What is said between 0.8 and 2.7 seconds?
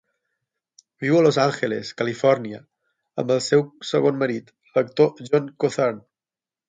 Viu a Los Angeles, Califòrnia